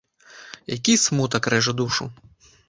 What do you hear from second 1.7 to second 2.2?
душу!